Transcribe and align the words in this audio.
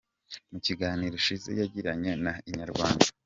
Mu 0.51 0.57
kiganiro 0.65 1.15
Shizzo 1.25 1.49
yagiranye 1.59 2.11
na 2.23 2.33
Inyarwanda. 2.49 3.05